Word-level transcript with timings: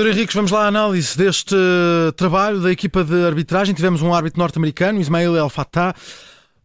Pedro 0.00 0.14
Henriques, 0.14 0.34
vamos 0.34 0.50
lá 0.50 0.64
à 0.64 0.68
análise 0.68 1.14
deste 1.14 1.54
trabalho 2.16 2.58
da 2.58 2.72
equipa 2.72 3.04
de 3.04 3.22
arbitragem. 3.26 3.74
Tivemos 3.74 4.00
um 4.00 4.14
árbitro 4.14 4.38
norte-americano, 4.38 4.98
Ismail 4.98 5.36
El 5.36 5.50
Fattah. 5.50 5.94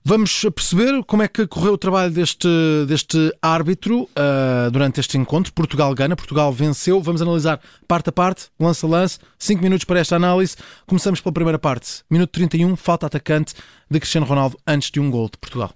Vamos 0.05 0.46
perceber 0.55 1.04
como 1.04 1.21
é 1.21 1.27
que 1.27 1.45
correu 1.45 1.73
o 1.73 1.77
trabalho 1.77 2.13
deste, 2.13 2.48
deste 2.88 3.36
árbitro 3.41 4.04
uh, 4.04 4.71
durante 4.71 5.02
este 5.02 5.18
encontro. 5.18 5.52
Portugal 5.52 5.93
ganha, 5.93 6.16
Portugal 6.16 6.54
venceu. 6.54 7.02
Vamos 7.02 7.21
analisar 7.21 7.59
parte 7.86 8.07
a 8.07 8.13
parte, 8.13 8.48
lance 8.57 8.86
a 8.86 8.88
lance. 8.88 9.20
Cinco 9.38 9.63
minutos 9.63 9.83
para 9.83 9.99
esta 9.99 10.15
análise. 10.15 10.55
Começamos 10.88 11.20
pela 11.20 11.33
primeira 11.33 11.59
parte. 11.59 12.05
Minuto 12.09 12.31
31, 12.31 12.73
falta 12.77 13.05
atacante 13.05 13.54
de 13.91 13.99
Cristiano 13.99 14.25
Ronaldo 14.25 14.57
antes 14.65 14.89
de 14.89 15.02
um 15.02 15.11
gol 15.11 15.25
de 15.25 15.38
Portugal. 15.38 15.73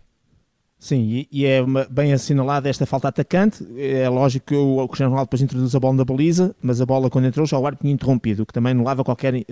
Sim, 0.80 1.28
e, 1.30 1.46
é 1.46 1.62
uma, 1.62 1.86
bem 1.90 2.14
assinalada 2.14 2.70
esta 2.70 2.86
falta 2.86 3.10
atacante. 3.10 3.68
É 3.78 4.08
lógico 4.08 4.46
que 4.48 4.56
o, 4.56 4.78
o 4.78 4.88
Cristiano 4.88 5.12
Ronaldo 5.12 5.28
depois 5.28 5.42
introduz 5.42 5.76
a 5.76 5.80
bola 5.80 5.96
na 5.96 6.06
baliza, 6.06 6.56
mas 6.62 6.80
a 6.80 6.86
bola 6.86 7.10
quando 7.10 7.26
entrou 7.26 7.46
já 7.46 7.60
o 7.60 7.66
árbitro 7.66 7.84
tinha 7.84 7.94
interrompido, 7.94 8.44
o 8.44 8.46
que 8.46 8.54
também 8.54 8.74
leva 8.82 9.04
qualquer 9.04 9.36
uh, 9.36 9.46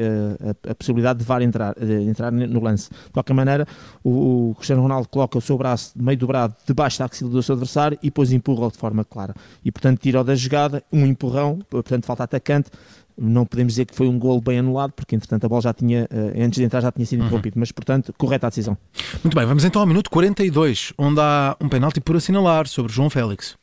a, 0.66 0.72
a, 0.72 0.76
possibilidade 0.76 1.20
de 1.20 1.26
VAR 1.26 1.42
entrar, 1.42 1.76
uh, 1.78 2.10
entrar 2.10 2.32
no 2.32 2.64
lance. 2.64 2.90
De 2.90 3.12
qualquer 3.12 3.34
maneira, 3.34 3.68
o, 4.02 4.52
o, 4.52 4.56
Cristiano 4.56 4.82
Ronaldo 4.82 5.10
coloca 5.10 5.38
o 5.38 5.42
seu 5.42 5.58
braço 5.58 5.92
meio 5.98 6.18
dobrado 6.18 6.56
debaixo 6.66 6.98
da 7.00 7.06
axila 7.06 7.30
do 7.30 7.44
seu 7.44 7.56
adversário 7.56 8.00
e 8.02 8.08
depois 8.08 8.32
empurra-o 8.32 8.72
de 8.72 8.78
forma 8.78 9.04
clara. 9.04 9.36
E 9.66 9.70
portanto 9.70 10.00
tira-o 10.00 10.24
da 10.24 10.34
jogada, 10.34 10.82
um 10.94 11.06
empurrão, 11.06 11.60
portanto 11.70 12.06
falta 12.06 12.24
atacante, 12.24 12.72
não 13.20 13.46
podemos 13.46 13.74
dizer 13.74 13.86
que 13.86 13.96
foi 13.96 14.08
um 14.08 14.20
gol 14.20 14.40
bem 14.40 14.60
anulado, 14.60 14.92
porque 14.92 15.16
entretanto 15.16 15.46
a 15.46 15.50
bola 15.50 15.62
já 15.62 15.74
tinha, 15.74 16.08
eh, 16.10 16.44
antes 16.44 16.58
de 16.58 16.64
entrar 16.64 16.82
já 16.82 16.92
tinha 16.92 17.06
sido 17.06 17.20
uhum. 17.22 17.26
interrompido, 17.26 17.56
uhum. 17.56 17.62
mas 17.62 17.72
portanto, 17.72 18.14
correta 18.18 18.48
a 18.48 18.50
decisão. 18.50 18.78
Muito 19.24 19.36
bem, 19.36 19.46
vamos 19.46 19.64
então 19.64 19.82
ao 19.82 19.88
minuto 19.88 20.10
42, 20.10 20.94
onde 20.98 21.20
há 21.20 21.56
um 21.60 21.68
penalti 21.68 22.00
por 22.00 22.16
assinalar 22.16 22.68
sobre 22.68 22.92
João 22.92 23.10
Félix. 23.10 23.58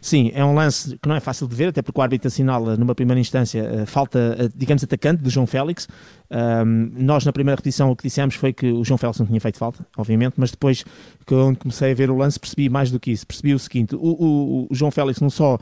Sim, 0.00 0.30
é 0.34 0.44
um 0.44 0.54
lance 0.54 0.96
que 0.98 1.08
não 1.08 1.16
é 1.16 1.20
fácil 1.20 1.48
de 1.48 1.54
ver, 1.54 1.68
até 1.68 1.82
porque 1.82 1.98
o 1.98 2.02
árbitro 2.02 2.28
assinala 2.28 2.76
numa 2.76 2.94
primeira 2.94 3.20
instância 3.20 3.84
falta, 3.86 4.50
digamos, 4.54 4.84
atacante 4.84 5.22
de 5.22 5.30
João 5.30 5.46
Félix. 5.46 5.88
Um, 6.30 6.90
nós, 6.94 7.24
na 7.24 7.32
primeira 7.32 7.56
repetição, 7.56 7.90
o 7.90 7.96
que 7.96 8.02
dissemos 8.02 8.34
foi 8.34 8.52
que 8.52 8.70
o 8.70 8.84
João 8.84 8.98
Félix 8.98 9.18
não 9.18 9.26
tinha 9.26 9.40
feito 9.40 9.56
falta, 9.56 9.86
obviamente, 9.96 10.34
mas 10.36 10.50
depois, 10.50 10.84
quando 11.24 11.56
comecei 11.56 11.92
a 11.92 11.94
ver 11.94 12.10
o 12.10 12.16
lance, 12.16 12.38
percebi 12.38 12.68
mais 12.68 12.90
do 12.90 13.00
que 13.00 13.10
isso. 13.10 13.26
Percebi 13.26 13.54
o 13.54 13.58
seguinte: 13.58 13.94
o, 13.94 13.98
o, 13.98 14.66
o 14.70 14.74
João 14.74 14.90
Félix 14.90 15.20
não 15.20 15.30
só 15.30 15.54
uh, 15.54 15.58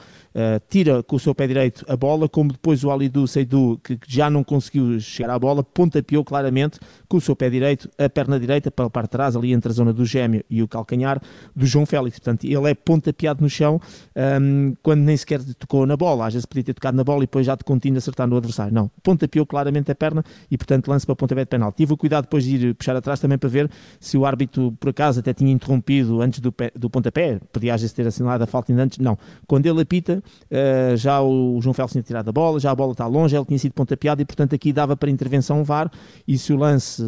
tira 0.68 1.02
com 1.04 1.16
o 1.16 1.20
seu 1.20 1.34
pé 1.34 1.46
direito 1.46 1.84
a 1.88 1.96
bola, 1.96 2.28
como 2.28 2.50
depois 2.50 2.82
o 2.82 2.90
Alidu 2.90 3.28
Seidu, 3.28 3.80
que 3.82 3.98
já 4.08 4.28
não 4.28 4.42
conseguiu 4.42 4.98
chegar 4.98 5.32
à 5.32 5.38
bola, 5.38 5.62
pontapeou 5.62 6.24
claramente 6.24 6.80
com 7.08 7.18
o 7.18 7.20
seu 7.20 7.36
pé 7.36 7.48
direito, 7.48 7.88
a 7.96 8.08
perna 8.08 8.38
direita, 8.38 8.70
para, 8.70 8.90
para 8.90 9.06
trás, 9.06 9.36
ali 9.36 9.52
entre 9.52 9.70
a 9.70 9.74
zona 9.74 9.92
do 9.92 10.04
gêmeo 10.04 10.42
e 10.50 10.62
o 10.62 10.68
calcanhar 10.68 11.22
do 11.54 11.64
João 11.64 11.86
Félix. 11.86 12.18
Portanto, 12.18 12.44
ele 12.44 12.68
é 12.68 12.74
pontapeado 12.74 13.40
no 13.40 13.48
chão 13.48 13.80
um, 14.40 14.74
quando 14.82 15.00
nem 15.00 15.16
sequer 15.16 15.42
tocou 15.54 15.86
na 15.86 15.96
bola. 15.96 16.26
Às 16.26 16.34
vezes 16.34 16.46
podia 16.46 16.64
ter 16.64 16.74
tocado 16.74 16.96
na 16.96 17.04
bola 17.04 17.18
e 17.18 17.26
depois 17.26 17.46
já 17.46 17.54
de 17.54 17.64
contínuo 17.64 17.98
acertar 17.98 18.26
no 18.26 18.36
adversário. 18.36 18.72
Não, 18.72 18.90
pontapeou 19.02 19.46
claramente 19.46 19.90
a 19.90 19.94
perna 19.94 20.24
e 20.50 20.56
portanto 20.56 20.88
lance 20.88 21.06
para 21.06 21.16
pontapé 21.16 21.42
de 21.42 21.48
penal. 21.48 21.72
Tive 21.72 21.92
o 21.92 21.96
cuidado 21.96 22.24
depois 22.24 22.44
de 22.44 22.56
ir 22.56 22.74
puxar 22.74 22.96
atrás 22.96 23.20
também 23.20 23.38
para 23.38 23.48
ver 23.48 23.70
se 24.00 24.16
o 24.16 24.24
árbitro 24.26 24.72
por 24.78 24.90
acaso 24.90 25.20
até 25.20 25.32
tinha 25.32 25.52
interrompido 25.52 26.20
antes 26.20 26.40
do, 26.40 26.52
pé, 26.52 26.70
do 26.74 26.88
pontapé, 26.90 27.40
podia 27.52 27.74
às 27.74 27.80
vezes 27.80 27.94
ter 27.94 28.06
assinalado 28.06 28.44
a 28.44 28.46
falta 28.46 28.72
ainda 28.72 28.84
antes, 28.84 28.98
não. 28.98 29.18
Quando 29.46 29.66
ele 29.66 29.80
apita, 29.80 30.22
uh, 30.50 30.96
já 30.96 31.20
o 31.20 31.60
João 31.60 31.74
Félix 31.74 31.92
tinha 31.92 32.02
tirado 32.02 32.28
a 32.28 32.32
bola, 32.32 32.58
já 32.58 32.70
a 32.70 32.74
bola 32.74 32.92
está 32.92 33.06
longe, 33.06 33.36
ele 33.36 33.44
tinha 33.44 33.58
sido 33.58 33.72
pontapeado 33.72 34.22
e 34.22 34.24
portanto 34.24 34.54
aqui 34.54 34.72
dava 34.72 34.96
para 34.96 35.10
intervenção 35.10 35.64
VAR 35.64 35.90
e 36.26 36.36
se 36.38 36.52
o 36.52 36.56
lance 36.56 37.02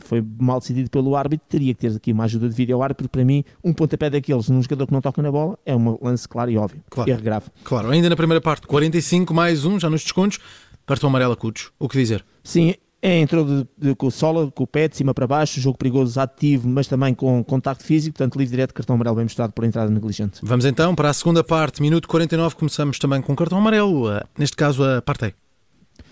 foi 0.00 0.24
mal 0.38 0.60
decidido 0.60 0.90
pelo 0.90 1.16
árbitro, 1.16 1.46
teria 1.48 1.74
que 1.74 1.80
ter 1.80 1.96
aqui 1.96 2.12
uma 2.12 2.24
ajuda 2.24 2.48
de 2.48 2.54
vídeo 2.54 2.76
ao 2.76 2.82
árbitro, 2.82 3.08
para 3.08 3.24
mim 3.24 3.44
um 3.62 3.72
pontapé 3.72 4.10
daqueles 4.10 4.48
num 4.48 4.62
jogador 4.62 4.86
que 4.86 4.92
não 4.92 5.00
toca 5.00 5.22
na 5.22 5.30
bola 5.30 5.58
é 5.64 5.74
um 5.74 5.98
lance 6.00 6.28
claro 6.28 6.45
e 6.50 6.56
óbvio, 6.56 6.82
claro. 6.90 7.10
erro 7.10 7.22
grave. 7.22 7.46
Claro, 7.64 7.90
ainda 7.90 8.08
na 8.08 8.16
primeira 8.16 8.40
parte, 8.40 8.66
45 8.66 9.32
mais 9.32 9.64
um, 9.64 9.78
já 9.78 9.90
nos 9.90 10.02
descontos, 10.02 10.38
cartão 10.86 11.08
amarelo 11.08 11.32
a 11.32 11.36
o 11.78 11.88
que 11.88 11.98
dizer? 11.98 12.24
Sim, 12.42 12.74
é, 13.02 13.20
entrou 13.20 13.44
de, 13.44 13.66
de, 13.78 13.94
com 13.94 14.06
o 14.06 14.10
sola, 14.10 14.50
com 14.50 14.64
o 14.64 14.66
pé 14.66 14.88
de 14.88 14.96
cima 14.96 15.14
para 15.14 15.26
baixo, 15.26 15.60
jogo 15.60 15.78
perigoso 15.78 16.18
ativo, 16.18 16.68
mas 16.68 16.86
também 16.86 17.14
com 17.14 17.44
contacto 17.44 17.84
físico, 17.84 18.16
portanto 18.16 18.36
livre 18.36 18.50
direto, 18.50 18.74
cartão 18.74 18.94
amarelo 18.94 19.16
bem 19.16 19.24
mostrado 19.24 19.52
por 19.52 19.64
entrada 19.64 19.90
negligente. 19.90 20.40
Vamos 20.42 20.64
então 20.64 20.94
para 20.94 21.10
a 21.10 21.12
segunda 21.12 21.44
parte, 21.44 21.82
minuto 21.82 22.08
49, 22.08 22.56
começamos 22.56 22.98
também 22.98 23.20
com 23.20 23.36
cartão 23.36 23.58
amarelo, 23.58 24.10
eh, 24.10 24.24
neste 24.38 24.56
caso 24.56 24.82
a 24.82 25.02
Partey. 25.02 25.34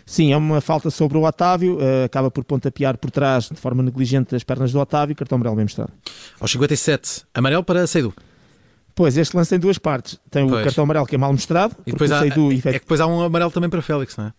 Sim, 0.07 0.33
é 0.33 0.37
uma 0.37 0.61
falta 0.61 0.91
sobre 0.91 1.17
o 1.17 1.25
Otávio, 1.25 1.79
uh, 1.79 2.05
acaba 2.05 2.31
por 2.31 2.45
pontapear 2.45 2.99
por 2.99 3.11
trás 3.11 3.49
de 3.49 3.57
forma 3.57 3.83
negligente 3.83 4.37
as 4.37 4.45
pernas 4.45 4.71
do 4.71 4.79
Otávio, 4.79 5.17
cartão 5.17 5.37
amarelo 5.37 5.57
bem 5.57 5.65
mostrado. 5.65 5.93
Aos 6.39 6.51
57, 6.53 7.23
amarelo 7.35 7.65
para 7.65 7.87
Seidu. 7.87 8.13
Pois, 8.95 9.17
este 9.17 9.37
lance 9.37 9.51
tem 9.51 9.59
duas 9.59 9.79
partes. 9.79 10.19
Tem 10.31 10.47
pois. 10.47 10.61
o 10.61 10.65
cartão 10.65 10.85
amarelo 10.85 11.07
que 11.07 11.15
é 11.15 11.19
mal 11.19 11.33
mostrado, 11.33 11.75
e 11.87 11.93
depois 11.93 12.13
há, 12.13 12.21
Seidu, 12.21 12.53
é, 12.53 12.55
é 12.55 12.61
que 12.61 12.81
depois 12.81 13.01
há 13.01 13.07
um 13.07 13.21
amarelo 13.23 13.51
também 13.51 13.69
para 13.69 13.83
Félix, 13.83 14.17
não 14.17 14.27
é? 14.27 14.33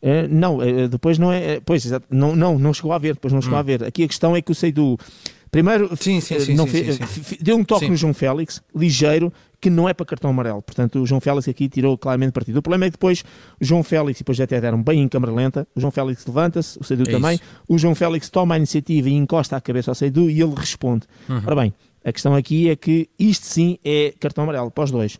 Uh, 0.00 0.28
não, 0.30 0.58
uh, 0.58 0.88
depois 0.88 1.18
não 1.18 1.32
é. 1.32 1.60
Pois, 1.60 1.84
não, 2.08 2.34
não, 2.34 2.58
não 2.58 2.72
chegou 2.72 2.92
a 2.92 2.98
ver, 2.98 3.14
depois 3.14 3.32
não 3.32 3.42
chegou 3.42 3.56
hum. 3.56 3.60
a 3.60 3.64
ver. 3.64 3.84
Aqui 3.84 4.04
a 4.04 4.08
questão 4.08 4.34
é 4.34 4.40
que 4.40 4.50
o 4.50 4.54
Seidu. 4.54 4.96
Primeiro, 5.50 5.88
sim, 5.96 6.20
sim, 6.20 6.38
sim, 6.40 6.54
não 6.54 6.66
fez, 6.66 6.98
deu 7.40 7.56
um 7.56 7.64
toque 7.64 7.88
no 7.88 7.96
João 7.96 8.12
Félix, 8.12 8.62
ligeiro, 8.76 9.32
que 9.58 9.70
não 9.70 9.88
é 9.88 9.94
para 9.94 10.04
cartão 10.04 10.28
amarelo. 10.28 10.60
Portanto, 10.60 11.00
o 11.00 11.06
João 11.06 11.22
Félix 11.22 11.48
aqui 11.48 11.70
tirou 11.70 11.96
claramente 11.96 12.32
partido. 12.32 12.58
O 12.58 12.62
problema 12.62 12.84
é 12.84 12.88
que 12.88 12.92
depois 12.92 13.24
o 13.58 13.64
João 13.64 13.82
Félix, 13.82 14.20
e 14.20 14.22
depois 14.22 14.38
até 14.40 14.60
deram 14.60 14.82
bem 14.82 15.00
em 15.00 15.08
câmara 15.08 15.32
lenta, 15.32 15.66
o 15.74 15.80
João 15.80 15.90
Félix 15.90 16.26
levanta-se, 16.26 16.78
o 16.78 16.84
Seidu 16.84 17.04
é 17.08 17.12
também, 17.12 17.34
isso. 17.36 17.44
o 17.66 17.78
João 17.78 17.94
Félix 17.94 18.28
toma 18.28 18.56
a 18.56 18.58
iniciativa 18.58 19.08
e 19.08 19.14
encosta 19.14 19.56
a 19.56 19.60
cabeça 19.60 19.90
ao 19.90 19.94
Seidu 19.94 20.28
e 20.28 20.40
ele 20.40 20.54
responde. 20.54 21.06
Uhum. 21.28 21.42
Ora 21.46 21.56
bem, 21.56 21.74
a 22.04 22.12
questão 22.12 22.34
aqui 22.34 22.68
é 22.68 22.76
que 22.76 23.08
isto 23.18 23.44
sim 23.46 23.78
é 23.84 24.14
cartão 24.18 24.44
amarelo 24.44 24.70
para 24.70 24.84
os 24.84 24.90
dois. 24.90 25.18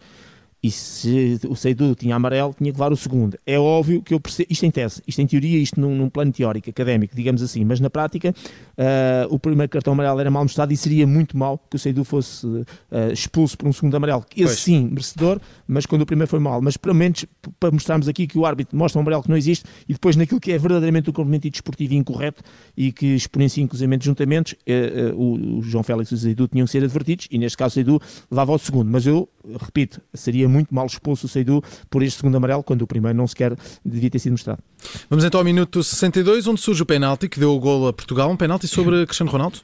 E 0.62 0.70
se 0.72 1.38
o 1.48 1.54
Seidu 1.54 1.94
tinha 1.94 2.16
amarelo, 2.16 2.52
tinha 2.52 2.72
que 2.72 2.78
levar 2.78 2.92
o 2.92 2.96
segundo. 2.96 3.38
É 3.46 3.58
óbvio 3.58 4.02
que 4.02 4.12
eu 4.12 4.18
percebo, 4.18 4.48
isto 4.50 4.66
em 4.66 4.70
tese, 4.70 5.00
isto 5.06 5.20
em 5.20 5.26
teoria, 5.26 5.58
isto 5.58 5.80
num, 5.80 5.94
num 5.94 6.08
plano 6.08 6.32
teórico, 6.32 6.68
académico, 6.68 7.14
digamos 7.14 7.42
assim, 7.42 7.64
mas 7.64 7.78
na 7.78 7.88
prática 7.88 8.34
uh, 8.76 9.32
o 9.32 9.38
primeiro 9.38 9.70
cartão 9.70 9.92
amarelo 9.92 10.18
era 10.18 10.30
mal 10.30 10.42
mostrado 10.42 10.72
e 10.72 10.76
seria 10.76 11.06
muito 11.06 11.36
mal 11.36 11.58
que 11.70 11.76
o 11.76 11.78
Seidu 11.78 12.02
fosse 12.02 12.44
uh, 12.44 12.66
expulso 13.12 13.56
por 13.56 13.68
um 13.68 13.72
segundo 13.72 13.96
amarelo. 13.96 14.24
Esse 14.32 14.44
pois. 14.44 14.58
sim, 14.58 14.88
merecedor, 14.88 15.40
mas 15.66 15.86
quando 15.86 16.02
o 16.02 16.06
primeiro 16.06 16.28
foi 16.28 16.40
mal. 16.40 16.60
Mas 16.60 16.76
pelo 16.76 16.94
menos 16.94 17.24
para 17.60 17.70
mostrarmos 17.70 18.08
aqui 18.08 18.26
que 18.26 18.36
o 18.36 18.44
árbitro 18.44 18.76
mostra 18.76 18.98
um 18.98 19.02
amarelo 19.02 19.22
que 19.22 19.28
não 19.28 19.36
existe 19.36 19.64
e 19.88 19.92
depois 19.92 20.16
naquilo 20.16 20.40
que 20.40 20.50
é 20.50 20.58
verdadeiramente 20.58 21.08
o 21.08 21.12
comportamento 21.12 21.48
desportivo 21.48 21.94
incorreto 21.94 22.42
e 22.76 22.90
que 22.90 23.14
exponencia 23.14 23.62
inclusive 23.62 23.88
juntamentos, 24.00 24.54
uh, 24.54 25.14
o, 25.16 25.58
o, 25.58 25.62
João 25.62 25.84
Félix 25.84 26.10
e 26.10 26.14
o 26.14 26.18
Seidu 26.18 26.48
tinham 26.48 26.64
que 26.64 26.72
ser 26.72 26.82
advertidos 26.82 27.28
e 27.30 27.38
neste 27.38 27.56
caso 27.56 27.72
o 27.72 27.74
Seidu 27.74 28.02
levava 28.30 28.52
ao 28.52 28.58
segundo. 28.58 28.90
Mas 28.90 29.06
eu, 29.06 29.28
repito, 29.60 30.00
seria 30.12 30.47
muito 30.48 30.74
mal 30.74 30.86
expulso 30.86 31.26
o 31.26 31.28
Seidu 31.28 31.62
por 31.90 32.02
este 32.02 32.18
segundo 32.18 32.36
amarelo, 32.36 32.62
quando 32.62 32.82
o 32.82 32.86
primeiro 32.86 33.16
não 33.16 33.26
sequer 33.26 33.56
devia 33.84 34.10
ter 34.10 34.18
sido 34.18 34.32
mostrado. 34.32 34.62
Vamos 35.08 35.24
então 35.24 35.40
ao 35.40 35.44
minuto 35.44 35.82
62, 35.82 36.46
onde 36.46 36.60
surge 36.60 36.82
o 36.82 36.86
penalti 36.86 37.28
que 37.28 37.38
deu 37.38 37.54
o 37.54 37.60
gol 37.60 37.88
a 37.88 37.92
Portugal, 37.92 38.30
um 38.30 38.36
penalti 38.36 38.66
sobre 38.66 39.04
Cristiano 39.06 39.30
Ronaldo? 39.30 39.58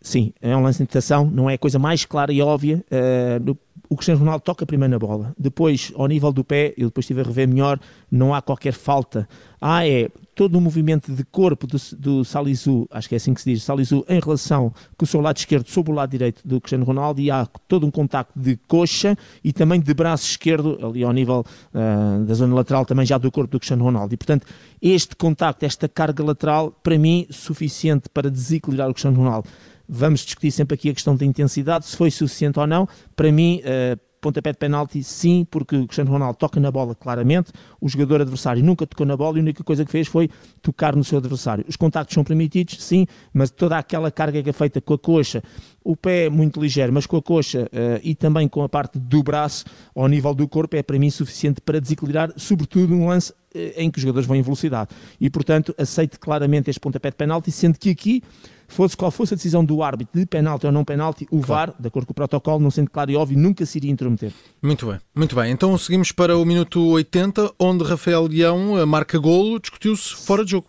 Sim, 0.00 0.32
é 0.40 0.56
um 0.56 0.62
lance 0.62 0.78
de 0.78 0.84
interpretação, 0.84 1.28
não 1.28 1.50
é 1.50 1.54
a 1.54 1.58
coisa 1.58 1.78
mais 1.78 2.04
clara 2.04 2.32
e 2.32 2.40
óbvia. 2.40 2.84
Uh, 2.90 3.56
o 3.88 3.96
Cristiano 3.96 4.20
Ronaldo 4.20 4.42
toca 4.42 4.66
primeiro 4.66 4.92
na 4.92 4.98
bola, 4.98 5.34
depois, 5.38 5.92
ao 5.94 6.06
nível 6.06 6.32
do 6.32 6.44
pé, 6.44 6.74
eu 6.76 6.88
depois 6.88 7.04
estive 7.04 7.20
a 7.20 7.24
rever 7.24 7.48
melhor, 7.48 7.78
não 8.10 8.34
há 8.34 8.42
qualquer 8.42 8.72
falta. 8.72 9.28
Ah, 9.60 9.86
é 9.86 10.08
todo 10.34 10.56
o 10.56 10.60
movimento 10.60 11.10
de 11.12 11.24
corpo 11.24 11.66
do, 11.66 11.78
do 11.98 12.24
Salisu, 12.24 12.86
acho 12.90 13.08
que 13.08 13.14
é 13.14 13.16
assim 13.16 13.32
que 13.32 13.40
se 13.40 13.52
diz, 13.52 13.62
Salisu, 13.62 14.04
em 14.06 14.20
relação 14.20 14.72
com 14.96 15.04
o 15.04 15.06
seu 15.06 15.20
lado 15.20 15.38
esquerdo 15.38 15.66
sobre 15.68 15.92
o 15.92 15.94
lado 15.94 16.10
direito 16.10 16.46
do 16.46 16.60
Cristiano 16.60 16.84
Ronaldo, 16.84 17.20
e 17.20 17.30
há 17.30 17.46
todo 17.66 17.86
um 17.86 17.90
contacto 17.90 18.38
de 18.38 18.56
coxa 18.68 19.16
e 19.42 19.52
também 19.52 19.80
de 19.80 19.94
braço 19.94 20.26
esquerdo, 20.26 20.78
ali 20.84 21.02
ao 21.02 21.12
nível 21.12 21.44
uh, 21.74 22.24
da 22.24 22.34
zona 22.34 22.54
lateral, 22.54 22.84
também 22.84 23.06
já 23.06 23.16
do 23.16 23.30
corpo 23.32 23.50
do 23.50 23.58
Cristiano 23.58 23.82
Ronaldo. 23.82 24.12
E, 24.12 24.16
portanto, 24.16 24.46
este 24.80 25.16
contacto, 25.16 25.64
esta 25.64 25.88
carga 25.88 26.22
lateral, 26.22 26.70
para 26.82 26.98
mim, 26.98 27.26
suficiente 27.30 28.08
para 28.10 28.30
desequilibrar 28.30 28.90
o 28.90 28.92
Cristiano 28.92 29.16
Ronaldo. 29.16 29.48
Vamos 29.88 30.20
discutir 30.20 30.50
sempre 30.50 30.74
aqui 30.74 30.90
a 30.90 30.94
questão 30.94 31.16
da 31.16 31.24
intensidade, 31.24 31.86
se 31.86 31.96
foi 31.96 32.10
suficiente 32.10 32.58
ou 32.58 32.66
não. 32.66 32.88
Para 33.14 33.30
mim, 33.30 33.60
uh, 33.60 33.98
pontapé 34.26 34.50
de 34.50 34.58
penalti, 34.58 35.02
sim, 35.04 35.46
porque 35.48 35.76
o 35.76 35.86
Cristiano 35.86 36.10
Ronaldo 36.10 36.36
toca 36.36 36.58
na 36.58 36.70
bola 36.70 36.94
claramente, 36.94 37.52
o 37.80 37.88
jogador 37.88 38.22
adversário 38.22 38.62
nunca 38.62 38.86
tocou 38.86 39.06
na 39.06 39.16
bola 39.16 39.36
e 39.36 39.40
a 39.40 39.42
única 39.42 39.62
coisa 39.62 39.84
que 39.84 39.90
fez 39.90 40.08
foi 40.08 40.28
tocar 40.60 40.96
no 40.96 41.04
seu 41.04 41.18
adversário. 41.18 41.64
Os 41.68 41.76
contactos 41.76 42.14
são 42.14 42.24
permitidos, 42.24 42.82
sim, 42.82 43.06
mas 43.32 43.50
toda 43.50 43.78
aquela 43.78 44.10
carga 44.10 44.42
que 44.42 44.50
é 44.50 44.52
feita 44.52 44.80
com 44.80 44.94
a 44.94 44.98
coxa, 44.98 45.42
o 45.84 45.96
pé 45.96 46.26
é 46.26 46.30
muito 46.30 46.60
ligeiro, 46.60 46.92
mas 46.92 47.06
com 47.06 47.16
a 47.16 47.22
coxa 47.22 47.68
uh, 47.72 48.00
e 48.02 48.14
também 48.14 48.48
com 48.48 48.62
a 48.62 48.68
parte 48.68 48.98
do 48.98 49.22
braço 49.22 49.64
ao 49.94 50.08
nível 50.08 50.34
do 50.34 50.48
corpo 50.48 50.76
é 50.76 50.82
para 50.82 50.98
mim 50.98 51.10
suficiente 51.10 51.60
para 51.60 51.80
desequilibrar, 51.80 52.32
sobretudo 52.36 52.94
um 52.94 53.06
lance 53.06 53.32
em 53.76 53.90
que 53.90 53.98
os 53.98 54.02
jogadores 54.02 54.26
vão 54.26 54.36
em 54.36 54.42
velocidade. 54.42 54.90
E 55.20 55.30
portanto, 55.30 55.74
aceito 55.78 56.18
claramente 56.18 56.70
este 56.70 56.80
pontapé 56.80 57.10
de 57.10 57.16
penalti, 57.16 57.50
sendo 57.50 57.78
que 57.78 57.90
aqui 57.90 58.22
fosse 58.68 58.96
qual 58.96 59.10
fosse 59.10 59.34
a 59.34 59.36
decisão 59.36 59.64
do 59.64 59.82
árbitro 59.82 60.18
de 60.18 60.26
penalti 60.26 60.66
ou 60.66 60.72
não 60.72 60.84
penalti, 60.84 61.26
o 61.30 61.40
claro. 61.40 61.72
VAR, 61.72 61.80
de 61.80 61.88
acordo 61.88 62.06
com 62.06 62.12
o 62.12 62.14
protocolo, 62.14 62.60
não 62.60 62.70
sendo 62.70 62.90
claro 62.90 63.10
e 63.10 63.16
óbvio, 63.16 63.38
nunca 63.38 63.64
se 63.64 63.78
iria 63.78 63.90
intrometer. 63.90 64.32
Muito 64.60 64.86
bem, 64.86 64.98
muito 65.14 65.36
bem. 65.36 65.52
Então 65.52 65.76
seguimos 65.78 66.12
para 66.12 66.36
o 66.36 66.44
minuto 66.44 66.84
80, 66.84 67.52
onde 67.58 67.84
Rafael 67.84 68.26
Leão 68.26 68.84
marca 68.86 69.18
golo, 69.18 69.60
discutiu-se 69.60 70.14
fora 70.14 70.44
de 70.44 70.52
jogo. 70.52 70.66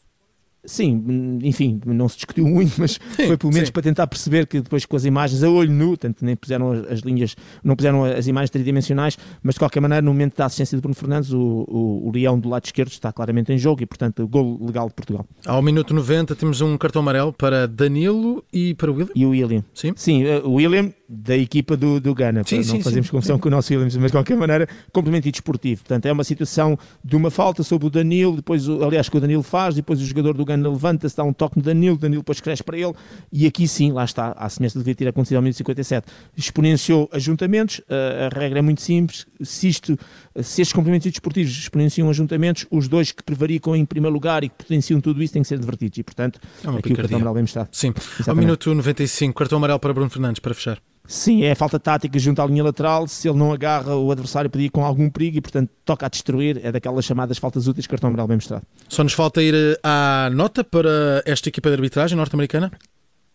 Sim, 0.67 1.39
enfim, 1.43 1.79
não 1.85 2.09
se 2.09 2.17
discutiu 2.17 2.45
muito, 2.45 2.73
mas 2.77 2.99
foi 3.15 3.37
pelo 3.37 3.53
menos 3.53 3.69
sim. 3.69 3.73
para 3.73 3.81
tentar 3.81 4.05
perceber 4.05 4.45
que 4.45 4.59
depois 4.59 4.85
com 4.85 4.97
as 4.97 5.05
imagens 5.05 5.41
a 5.43 5.49
olho 5.49 5.71
nu, 5.71 5.95
tanto 5.95 6.23
nem 6.23 6.35
puseram 6.35 6.71
as 6.71 6.99
linhas, 6.99 7.35
não 7.63 7.75
puseram 7.75 8.03
as 8.03 8.27
imagens 8.27 8.49
tridimensionais, 8.49 9.17
mas 9.41 9.55
de 9.55 9.59
qualquer 9.59 9.79
maneira, 9.79 10.01
no 10.01 10.11
momento 10.11 10.35
da 10.35 10.45
assistência 10.45 10.77
de 10.77 10.81
Bruno 10.81 10.93
Fernandes, 10.93 11.31
o, 11.31 11.39
o, 11.39 12.07
o 12.07 12.11
Leão 12.11 12.37
do 12.37 12.49
lado 12.49 12.65
esquerdo 12.65 12.89
está 12.89 13.13
claramente 13.13 13.51
em 13.53 13.57
jogo 13.57 13.81
e, 13.81 13.85
portanto, 13.85 14.23
o 14.23 14.27
gol 14.27 14.59
legal 14.61 14.89
de 14.89 14.93
Portugal. 14.93 15.25
Ao 15.45 15.61
minuto 15.61 15.93
90 15.93 16.35
temos 16.35 16.59
um 16.59 16.77
cartão 16.77 17.01
amarelo 17.01 17.31
para 17.31 17.65
Danilo 17.65 18.43
e 18.51 18.73
para 18.75 18.91
o 18.91 18.93
William. 18.93 19.13
E 19.15 19.25
o 19.25 19.29
William. 19.29 19.63
Sim, 19.73 19.93
sim 19.95 20.23
eh, 20.25 20.41
o 20.43 20.53
William 20.53 20.91
da 21.07 21.37
equipa 21.37 21.77
do, 21.77 22.01
do 22.01 22.13
Ghana, 22.13 22.43
sim, 22.45 22.57
para 22.57 22.63
sim, 22.65 22.73
não 22.73 22.81
fazermos 22.81 23.09
confusão 23.09 23.39
com 23.39 23.47
o 23.47 23.51
nosso 23.51 23.71
Williams, 23.71 23.95
mas 23.95 24.11
de 24.11 24.17
qualquer 24.17 24.35
maneira, 24.35 24.67
complemento 24.91 25.27
e 25.27 25.31
desportivo. 25.31 25.81
Portanto, 25.81 26.05
é 26.05 26.11
uma 26.11 26.23
situação 26.23 26.77
de 27.03 27.15
uma 27.15 27.31
falta 27.31 27.63
sobre 27.63 27.87
o 27.87 27.89
Danilo, 27.89 28.35
depois, 28.35 28.67
aliás, 28.67 29.07
que 29.07 29.15
o 29.15 29.21
Danilo 29.21 29.43
faz, 29.43 29.75
depois 29.75 30.01
o 30.01 30.05
jogador 30.05 30.35
do 30.35 30.43
Ghana 30.43 30.56
levanta-se, 30.63 31.15
dá 31.15 31.23
um 31.23 31.33
toque 31.33 31.57
no 31.57 31.63
Danilo, 31.63 31.97
Danilo 31.97 32.21
depois 32.21 32.39
cresce 32.39 32.63
para 32.63 32.77
ele, 32.77 32.93
e 33.31 33.45
aqui 33.45 33.67
sim, 33.67 33.91
lá 33.91 34.03
está, 34.03 34.31
a 34.37 34.49
semelhança 34.49 34.79
do 34.79 34.85
que 34.85 34.95
ter 34.95 35.07
acontecido 35.07 35.37
ao 35.37 35.41
minuto 35.41 35.57
57. 35.57 36.07
Exponenciou 36.35 37.09
ajuntamentos, 37.11 37.81
a, 37.89 38.25
a 38.25 38.39
regra 38.39 38.59
é 38.59 38.61
muito 38.61 38.81
simples, 38.81 39.25
se, 39.41 39.67
isto, 39.67 39.97
se 40.35 40.61
estes 40.61 40.73
complementos 40.73 41.09
desportivos 41.11 41.51
exponenciam 41.51 42.09
ajuntamentos, 42.09 42.65
os 42.71 42.87
dois 42.87 43.11
que 43.11 43.23
prevaricam 43.23 43.75
em 43.75 43.85
primeiro 43.85 44.13
lugar 44.13 44.43
e 44.43 44.49
que 44.49 44.55
potenciam 44.55 45.01
tudo 45.01 45.21
isso 45.21 45.33
têm 45.33 45.41
que 45.41 45.47
ser 45.47 45.59
divertidos, 45.59 45.97
e 45.97 46.03
portanto, 46.03 46.39
é 46.63 46.69
aqui 46.69 46.81
picardia. 46.83 46.93
o 46.93 46.97
cartão 46.97 47.15
amarelo 47.17 47.35
bem 47.35 47.43
está. 47.43 47.67
Sim, 47.71 47.89
Exatamente. 47.89 48.29
ao 48.29 48.35
minuto 48.35 48.73
95, 48.73 49.37
cartão 49.37 49.57
amarelo 49.57 49.79
para 49.79 49.93
Bruno 49.93 50.09
Fernandes, 50.09 50.39
para 50.39 50.53
fechar. 50.53 50.79
Sim, 51.07 51.43
é 51.43 51.55
falta 51.55 51.79
tática 51.79 52.19
junto 52.19 52.41
à 52.41 52.45
linha 52.45 52.63
lateral. 52.63 53.07
Se 53.07 53.29
ele 53.29 53.37
não 53.37 53.53
agarra, 53.53 53.95
o 53.95 54.11
adversário 54.11 54.49
podia 54.49 54.67
ir 54.67 54.69
com 54.69 54.83
algum 54.83 55.09
perigo 55.09 55.37
e, 55.37 55.41
portanto, 55.41 55.69
toca 55.85 56.05
a 56.05 56.09
destruir. 56.09 56.59
É 56.61 56.71
daquelas 56.71 57.05
chamadas 57.05 57.37
faltas 57.37 57.65
úteis, 57.65 57.87
cartão 57.87 58.09
amarelo 58.09 58.27
bem 58.27 58.37
mostrado. 58.37 58.63
Só 58.89 59.03
nos 59.03 59.13
falta 59.13 59.41
ir 59.41 59.55
eh, 59.55 59.79
à 59.81 60.29
nota 60.31 60.65
para 60.65 61.23
esta 61.25 61.47
equipa 61.47 61.69
de 61.69 61.75
arbitragem 61.75 62.17
norte-americana? 62.17 62.71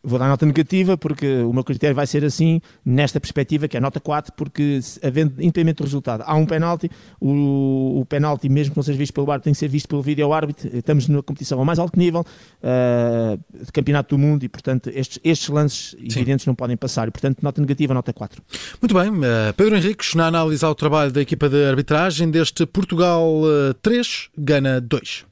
Vou 0.04 0.18
dar 0.18 0.28
nota 0.28 0.44
negativa 0.44 0.96
porque 0.96 1.42
o 1.42 1.52
meu 1.52 1.62
critério 1.62 1.94
vai 1.94 2.06
ser 2.06 2.24
assim, 2.24 2.60
nesta 2.84 3.20
perspectiva, 3.20 3.68
que 3.68 3.76
é 3.76 3.80
nota 3.80 4.00
4, 4.00 4.32
porque 4.32 4.80
havendo 5.02 5.40
independente 5.40 5.76
do 5.76 5.84
resultado, 5.84 6.24
há 6.26 6.34
um 6.34 6.44
penalti, 6.44 6.90
o, 7.20 8.00
o 8.00 8.06
penalti, 8.06 8.48
mesmo 8.48 8.72
que 8.72 8.78
não 8.78 8.82
seja 8.82 8.98
visto 8.98 9.14
pelo 9.14 9.30
árbitro, 9.30 9.44
tem 9.44 9.52
que 9.52 9.58
ser 9.58 9.68
visto 9.68 9.88
pelo 9.88 10.02
vídeo 10.02 10.32
árbitro. 10.32 10.76
Estamos 10.76 11.06
numa 11.06 11.22
competição 11.22 11.58
ao 11.58 11.64
mais 11.64 11.78
alto 11.78 11.98
nível 11.98 12.20
uh, 12.22 13.64
de 13.64 13.70
campeonato 13.70 14.16
do 14.16 14.18
mundo 14.18 14.42
e, 14.42 14.48
portanto, 14.48 14.90
estes, 14.92 15.20
estes 15.22 15.48
lances 15.48 15.96
Sim. 16.08 16.20
evidentes 16.20 16.46
não 16.46 16.54
podem 16.54 16.76
passar. 16.76 17.06
E, 17.06 17.10
portanto, 17.10 17.38
nota 17.40 17.60
negativa, 17.60 17.94
nota 17.94 18.12
4. 18.12 18.42
Muito 18.80 18.94
bem. 18.94 19.10
Uh, 19.10 19.52
Pedro 19.56 19.76
Henriques, 19.76 20.14
na 20.14 20.26
análise 20.26 20.64
ao 20.64 20.74
trabalho 20.74 21.12
da 21.12 21.20
equipa 21.20 21.48
de 21.48 21.64
arbitragem 21.64 22.30
deste 22.30 22.66
Portugal 22.66 23.24
uh, 23.42 23.74
3, 23.74 24.30
Gana 24.36 24.80
2. 24.80 25.31